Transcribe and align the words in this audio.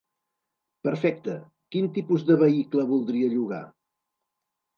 Perfecte, 0.87 1.35
quin 1.75 1.89
tipus 1.99 2.25
de 2.31 2.39
vehicle 2.45 2.87
voldria 2.95 3.29
llogar? 3.37 3.61